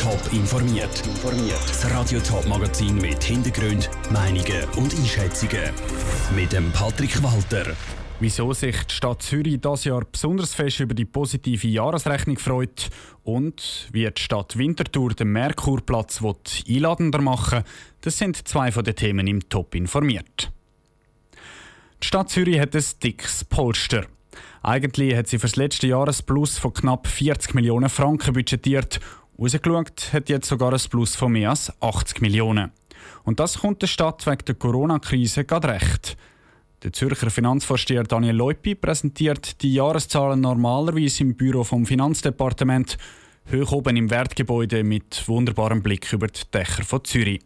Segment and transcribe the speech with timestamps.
[0.00, 1.02] Top informiert.
[1.68, 5.74] Das Radio Top Magazin mit Hintergrund, Meinungen und Einschätzungen
[6.34, 7.76] mit dem Patrick Walter.
[8.18, 12.88] Wieso sich die Stadt Zürich das Jahr besonders fest über die positive Jahresrechnung freut
[13.24, 16.22] und wie die Stadt Winterthur den Merkurplatz
[16.66, 17.62] einladender machen
[18.00, 20.50] das sind zwei von den Themen im Top informiert.
[22.02, 24.06] Die Stadt Zürich hat ein dickes Polster.
[24.62, 29.00] Eigentlich hat sie für das letzte Jahr ein Plus von knapp 40 Millionen Franken budgetiert.
[29.40, 32.72] Rausgeschaut hat jetzt sogar ein Plus von mehr als 80 Millionen.
[33.24, 36.18] Und das kommt der Stadt wegen der Corona-Krise gerade recht.
[36.82, 42.98] Der Zürcher Finanzvorsteher Daniel Leupi präsentiert die Jahreszahlen normalerweise im Büro vom Finanzdepartement,
[43.50, 47.40] hoch oben im Wertgebäude mit wunderbarem Blick über die Dächer von Zürich.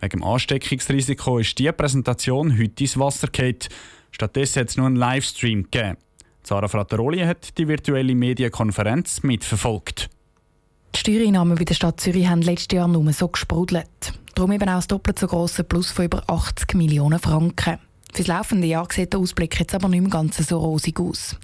[0.00, 3.58] Wegen dem Ansteckungsrisiko ist die Präsentation heute ins Wasser gefallen.
[4.10, 5.96] Stattdessen hat es nur einen Livestream gegeben.
[6.42, 10.10] Sarah Frattaroli hat die virtuelle Medienkonferenz mitverfolgt.
[10.94, 13.86] Die Steuereinnahmen bei der Stadt Zürich haben letztes Jahr nur so gesprudelt.
[14.34, 17.78] Darum eben auch das doppelt so grosse Plus von über 80 Millionen Franken.
[18.12, 21.36] Für das laufende Jahr sieht der Ausblick jetzt aber nicht mehr ganz so rosig aus.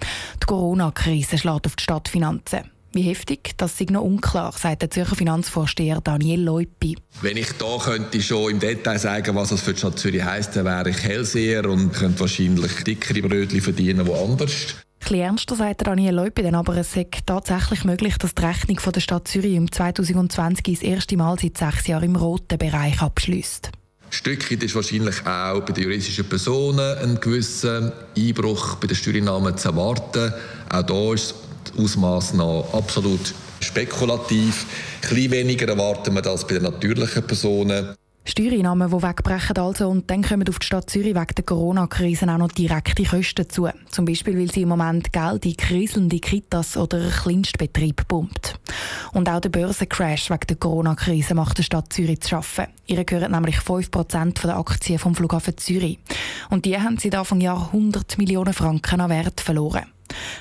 [0.43, 2.71] Die Corona-Krise schlägt auf die Stadtfinanzen.
[2.93, 6.97] Wie heftig, das ist noch unklar, sagt der Zürcher Finanzvorsteher Daniel Leupi.
[7.21, 10.57] Wenn ich da könnte schon im Detail sagen, was das für die Stadt Zürich heisst,
[10.57, 14.77] dann wäre ich Hellseher und könnte wahrscheinlich dickere Brötchen verdienen woanders.
[15.09, 18.93] Ein ernster sagt Daniel Leupi, denn aber es ist tatsächlich möglich, dass die Rechnung von
[18.93, 23.71] der Stadt Zürich im 2020 das erste Mal seit sechs Jahren im roten Bereich abschließt.
[24.11, 29.69] Stückchen ist wahrscheinlich auch bei den juristischen Personen ein gewisser Einbruch bei den Steuereinnahmen zu
[29.69, 30.33] erwarten.
[30.71, 31.35] Auch da ist
[31.65, 34.67] das Ausmaß noch absolut spekulativ.
[35.03, 37.96] Ein bisschen weniger erwarten wir das bei den natürlichen Personen.
[38.29, 42.39] Steuereinnahmen, die wegbrechen also und dann kommen auf die Stadt Zürich wegen der Corona-Krise auch
[42.39, 43.69] noch direkte Kosten zu.
[43.89, 48.59] Zum Beispiel, weil sie im Moment Geld in kriselnde Kitas oder Kleinstbetrieb pumpt.
[49.13, 52.67] Und auch der Börsencrash wegen der Corona-Krise macht der Stadt Zürich zu schaffen.
[52.87, 56.01] Ihr gehören nämlich 5% der Aktien vom Flughafen Zürich.
[56.51, 59.87] Und die haben seit Anfang Jahr 100 Millionen Franken an Wert verloren.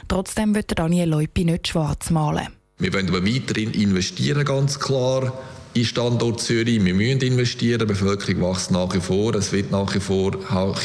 [0.07, 2.47] Trotzdem wird Daniel Leupi nicht schwarz malen.
[2.79, 5.31] Wir wollen aber weiterhin investieren, ganz klar
[5.75, 6.83] in Standort Zürich.
[6.83, 9.35] Wir müssen investieren, die Bevölkerung wächst nach wie vor.
[9.35, 10.31] Es wird nach wie vor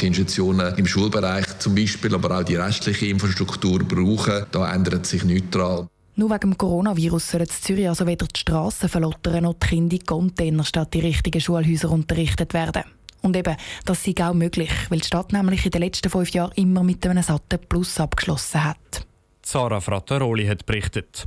[0.01, 4.45] Institutionen im Schulbereich zum Beispiel, aber auch die restliche Infrastruktur brauchen.
[4.51, 5.87] Da ändert sich nichts dran.
[6.17, 9.95] Nur wegen dem Coronavirus sollen in Zürich also weder die Strassen verlottern noch die Kinder
[9.95, 12.83] in Container statt die richtigen Schulhäuser unterrichtet werden.
[13.21, 16.51] Und eben, das sei auch möglich, weil die Stadt nämlich in den letzten fünf Jahren
[16.55, 19.05] immer mit einem satten Plus abgeschlossen hat.
[19.51, 21.25] Sarah Frattaroli hat berichtet.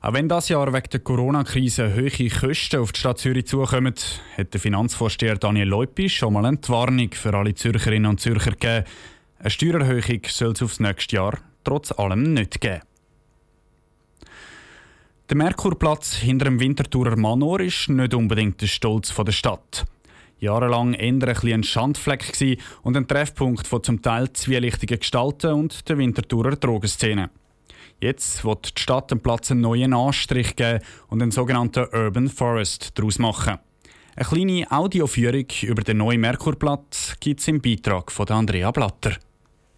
[0.00, 3.92] Auch wenn das Jahr wegen der Corona-Krise hohe Kosten auf die Stadt Zürich zukommen,
[4.38, 8.86] hat der Finanzvorsteher Daniel Leupi schon mal eine Warnung für alle Zürcherinnen und Zürcher gegeben.
[9.38, 12.80] Eine Steuererhöhung soll es aufs nächste Jahr trotz allem nicht geben.
[15.28, 19.84] Der Merkurplatz hinter dem Winterthurer Manor ist nicht unbedingt der Stolz der Stadt.
[20.38, 25.98] Jahrelang eher ein, ein Schandfleck und ein Treffpunkt von zum Teil zwielichtigen Gestalten und der
[25.98, 27.28] Winterthurer Drogenszene.
[28.00, 32.90] Jetzt wird die Stadt dem Platz einen neuen Anstrich geben und einen sogenannten Urban Forest
[32.94, 33.58] daraus machen.
[34.16, 39.16] Eine kleine Audioführung über den neuen Merkurplatz gibt es im Beitrag von Andrea Blatter.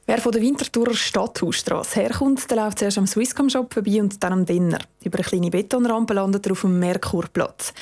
[0.06, 4.33] Wer von der Winterthurer Stadthausstrasse herkommt, der läuft zuerst am Swisscom Shop vorbei und dann
[4.33, 4.79] am Dinner.
[5.05, 7.75] Über eine kleine Betonrampe landet er auf dem Merkurplatz.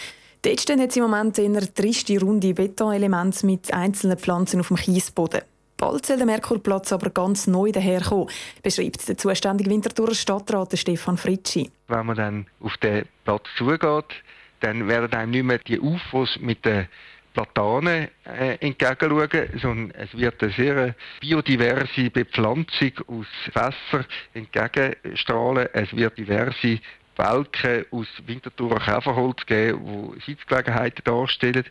[0.43, 5.43] Dort stehen jetzt im Moment eher triste, runde Betonelemente mit einzelnen Pflanzen auf dem Kiesboden.
[5.77, 8.29] Bald soll der Merkurplatz aber ganz neu daherkommen,
[8.63, 11.71] beschreibt der zuständige Winterthurer Stadtrat Stefan Fritschi.
[11.89, 14.23] Wenn man dann auf den Platz zugeht,
[14.61, 16.89] dann werden einem nicht mehr die UFOs mit den
[17.35, 25.69] Platanen äh, entgegenschauen, sondern es wird eine sehr biodiverse Bepflanzung aus Fässern entgegenstrahlen.
[25.75, 26.81] Es wird diverse
[27.17, 31.65] Welken aus Winterthurer Käferholz geben, die Sitzgelegenheiten darstellen.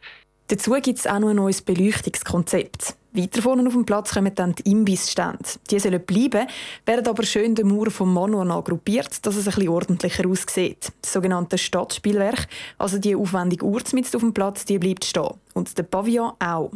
[0.47, 2.95] Dazu gibt es auch noch ein neues Beleuchtungskonzept.
[3.13, 5.39] Weiter vorne auf dem Platz kommen dann die Imbissstände.
[5.71, 6.47] Die sollen bleiben,
[6.85, 10.91] werden aber schön den Mauer vom Manual gruppiert, dass es bisschen ordentlicher aussieht.
[11.01, 12.47] Das sogenannte Stadtspielwerk,
[12.77, 15.33] also die aufwendige Uhr auf dem Platz, die bleibt stehen.
[15.53, 16.71] Und der Pavillon auch.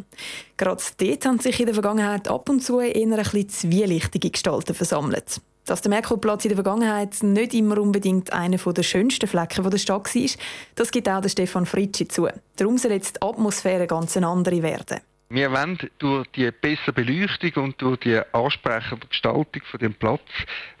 [0.56, 4.74] Gerade dort haben sich in der Vergangenheit ab und zu eher ein bisschen zwielichtige Gestalten
[4.74, 5.40] versammelt.
[5.70, 10.12] Dass der Merkurplatz in der Vergangenheit nicht immer unbedingt einer der schönsten Flecken der Stadt
[10.12, 10.30] war,
[10.74, 12.26] das gibt auch der Stefan Fritschi zu.
[12.56, 14.98] Darum soll jetzt die Atmosphäre ganz eine andere werden.
[15.32, 20.26] Wir wollen durch die bessere Beleuchtung und durch die ansprechende Gestaltung von dem Platz,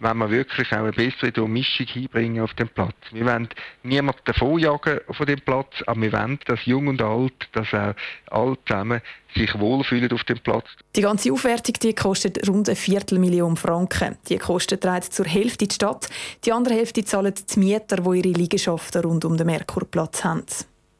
[0.00, 2.96] wenn wir wirklich auch eine bessere Mischung hinbringen auf dem Platz.
[3.12, 3.48] Wir wollen
[3.84, 7.94] niemanden davonjagen von dem Platz, aber wir wollen, dass Jung und Alt, dass auch
[8.32, 9.00] alle zusammen
[9.36, 10.66] sich wohlfühlen auf dem Platz.
[10.96, 14.18] Die ganze Aufwertung die kostet rund eine Viertelmillion Franken.
[14.28, 16.08] Die Kosten trägt zur Hälfte die Stadt,
[16.44, 20.44] die andere Hälfte zahlen die Mieter, die ihre Liegenschaften rund um den Merkurplatz haben.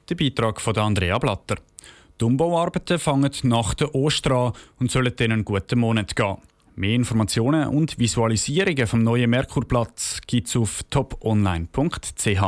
[0.08, 1.56] Der Beitrag von Andrea Blatter.
[2.20, 6.37] Die Umbauarbeiten fangen nach der Ostern an und sollen dann einen guten Monat gehen.
[6.76, 12.43] Mehr Informationen und Visualisierungen vom neuen Merkurplatz gibt es auf toponline.ch.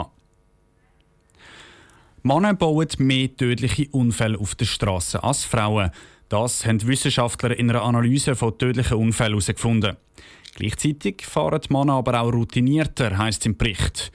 [2.22, 5.90] Männer bauen mehr tödliche Unfälle auf der Straße als Frauen.
[6.28, 9.96] Das haben Wissenschaftler in einer Analyse von tödlichen Unfällen herausgefunden.
[10.54, 14.12] Gleichzeitig fahren die Männer aber auch routinierter, heisst es im Bericht.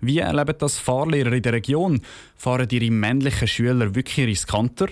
[0.00, 2.00] Wie erleben das Fahrlehrer in der Region?
[2.36, 4.88] Fahren ihre männlichen Schüler wirklich riskanter?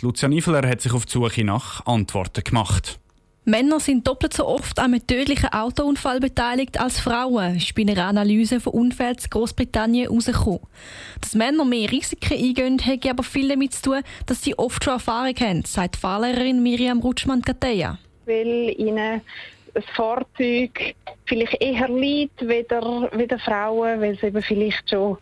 [0.00, 2.98] Lucia Niveler hat sich auf die Suche nach Antworten gemacht.
[3.44, 8.04] Männer sind doppelt so oft an einem tödlichen Autounfall beteiligt als Frauen, ist bei einer
[8.04, 10.60] Analyse von Unfällen in Großbritannien herausgekommen.
[11.20, 14.92] Dass Männer mehr Risiken eingehen, hat aber viel damit zu tun, dass sie oft schon
[14.92, 17.98] Erfahrung haben, sagt Fahrlehrerin Miriam Rutschmann-Gateja.
[18.26, 19.22] Weil ihnen
[19.74, 20.94] ein Fahrzeug
[21.26, 25.18] vielleicht eher liegt wieder, wieder Frauen, weil sie eben vielleicht schon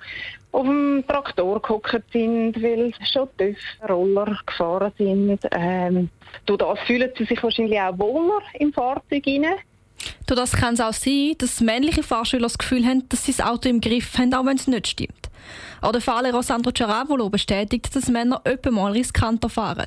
[0.52, 3.58] auf dem Traktor gehockt sind, weil schon tief
[3.88, 5.38] Roller gefahren sind.
[5.52, 6.10] Ähm,
[6.46, 9.46] durch das fühlen sie sich wahrscheinlich auch wohler im Fahrzeug rein.
[10.26, 13.44] Durch das kann es auch sein, dass männliche Fahrschüler das Gefühl haben, dass sie das
[13.46, 15.28] Auto im Griff haben, auch wenn es nicht stimmt.
[15.80, 19.86] Auch der Fahrlehrer Sandro Ceravolo bestätigt, dass Männer öppe mal riskanter fahren.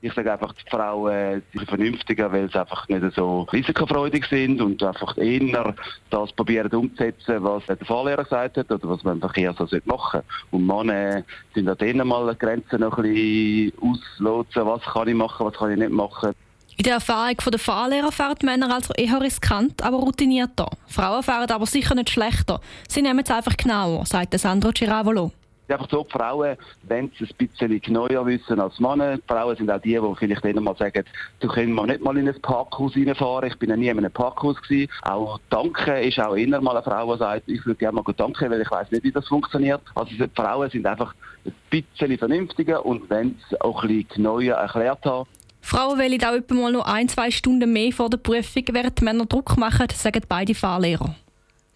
[0.00, 4.82] Ich sage einfach, die Frauen sind vernünftiger, weil sie einfach nicht so risikofreudig sind und
[4.82, 5.74] einfach eher
[6.10, 10.22] das probieren umzusetzen, was der Fahrlehrer gesagt hat oder was man im Verkehr so machen
[10.22, 10.24] sollte.
[10.50, 11.24] Und Männer
[11.54, 15.72] sind an denen mal Grenzen noch ein bisschen auslotsen, was kann ich machen, was kann
[15.72, 16.34] ich nicht machen.
[16.76, 20.70] In der Erfahrung der Fahrlehrer fahren Männer also eher riskant, aber routinierter.
[20.86, 22.60] Frauen fahren aber sicher nicht schlechter.
[22.88, 25.32] Sie nehmen es einfach genauer, sagt Sandro Giravolo
[25.72, 29.16] einfach so, die Frauen wenn sie ein bisschen genauer wissen als Männer.
[29.16, 31.04] Die Frauen sind auch die, die vielleicht dann mal sagen,
[31.40, 33.48] du kannst mal nicht mal in ein Parkhaus reinfahren.
[33.48, 34.90] Ich bin ja nie in einem Parkhaus gewesen.
[35.02, 38.50] Auch Danken ist auch immer mal eine Frau, die sagt, ich würde gerne mal danken,
[38.50, 39.82] weil ich weiß nicht, wie das funktioniert.
[39.94, 44.42] Also die Frauen sind einfach ein bisschen vernünftiger und wenn sie auch ein bisschen genauer
[44.42, 45.28] erklärt haben.
[45.60, 49.04] Frauen wählen auch etwa mal noch ein, zwei Stunden mehr vor der Prüfung, während die
[49.04, 51.14] Männer Druck machen, sagen beide Fahrlehrer.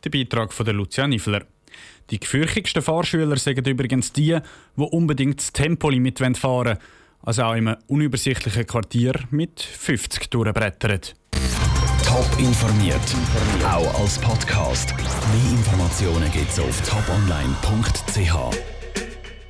[0.04, 1.42] Der Beitrag von der Lucia Niffler.
[2.10, 4.38] Die gefürchtigsten Fahrschüler sind übrigens die,
[4.76, 6.78] die unbedingt das Tempolimit fahren wollen,
[7.22, 11.00] also auch in einem unübersichtlichen Quartier mit 50 durchbrettern.
[12.04, 13.00] Top informiert,
[13.64, 14.94] auch als Podcast.
[14.96, 18.81] Mehr Informationen gibt es auf toponline.ch.